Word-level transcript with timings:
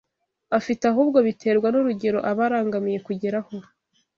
afite 0.57 0.83
ahubwo 0.91 1.17
biterwa 1.27 1.67
n’urugero 1.71 2.19
aba 2.31 2.43
arangamiye 2.47 2.99
kugeraho 3.07 3.55